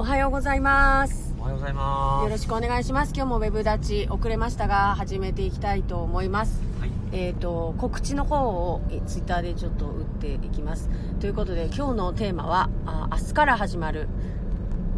[0.00, 1.34] おはようございます。
[1.38, 2.24] おはようございます。
[2.24, 3.12] よろしくお願いします。
[3.14, 6.62] 今日もウェブ立ち遅れましたが始めていきたいと思います。
[6.80, 6.90] はい。
[7.12, 10.88] えー、と告知の方をえツイッターでちょっと打っていきます。
[11.20, 14.08] ということで今日のテーマはあ明日から始まる。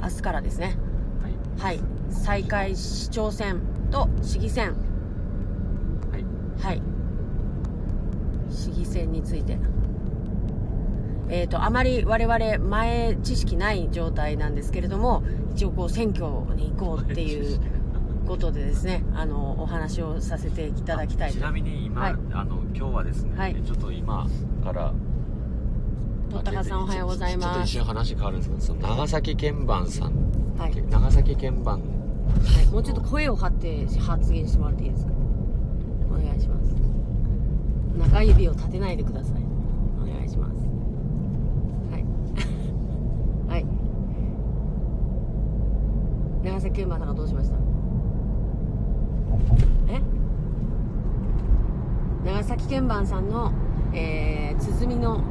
[0.01, 0.77] 明日からですね。
[1.61, 1.77] はい。
[1.77, 1.85] はい。
[2.09, 3.61] 再開市長選
[3.91, 4.77] と市議選。
[6.13, 6.25] はい。
[6.63, 6.83] はい。
[8.53, 9.59] 市議選について
[11.35, 15.23] えー、とあまり我々前知識ない状態なんですけれども
[15.55, 17.59] 一応こう選挙に行こうっていう
[18.29, 22.15] ことでですねあのお話をさせていただきたいちなみに今、はい。
[22.33, 23.55] あの今日はですね、はい。
[23.65, 24.27] ちょっと今
[24.63, 24.93] から
[26.31, 30.13] とったかさんおはようございちょっとます一瞬話変わるんですけどその長崎鍵盤さん、
[30.59, 30.85] はい。
[30.91, 35.13] 長崎鍵盤はい、もうちょっと声を張って発言してもらっていいですか？
[36.11, 36.75] お願いします。
[37.99, 39.43] 中指を立てないでください。
[40.01, 40.57] お願いします
[41.91, 42.05] はい
[43.49, 43.67] はい
[46.63, 47.57] 長崎県馬さんがどうしました？
[49.89, 50.01] え？
[52.25, 53.53] 長崎鍵盤さんの、
[53.93, 55.25] えー、鼓の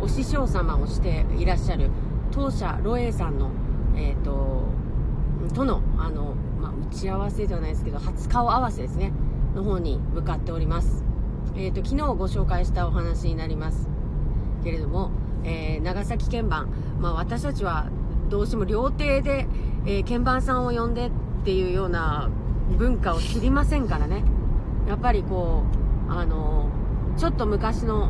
[0.00, 1.90] お師匠様をしていらっしゃる
[2.30, 3.50] 当社ロエさんの
[3.94, 4.62] えっ、と
[5.54, 9.12] とのあの、まあ、打ち合わせではないですけど初顔合わせですね。
[9.54, 11.04] の方に向かっております、
[11.56, 13.90] えー、と昨日ご紹介したお話になります。
[14.64, 15.10] けれども、
[15.44, 17.90] えー長崎鍵盤、まあ、私たちは
[18.30, 19.46] どうしても料亭で、
[19.86, 21.10] えー鍵盤さんを呼んでっ
[21.44, 22.28] ていうような
[22.76, 24.24] 文化を知りませんからね。
[24.88, 25.62] やっぱりこ
[26.08, 26.68] うあの
[27.16, 28.04] ちょっと昔の